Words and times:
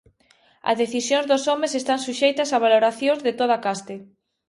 As 0.69 0.79
decisións 0.83 1.25
dos 1.31 1.43
homes 1.51 1.73
están 1.81 1.99
suxeitas 2.07 2.49
a 2.51 2.57
valoracións 2.65 3.19
de 3.25 3.33
toda 3.39 3.61
caste. 3.65 3.95